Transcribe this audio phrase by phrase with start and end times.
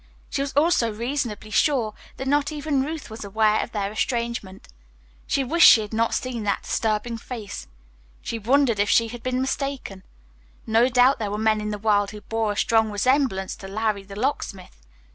[0.31, 4.67] She was also reasonably sure that not even Ruth was aware of their estrangement.
[5.27, 7.67] She wished she had not seen that disturbing face.
[8.23, 10.01] She wondered if she had been mistaken.
[10.65, 14.01] No doubt there were men in the world who bore a strong resemblance to "Larry,
[14.01, 14.81] the Locksmith."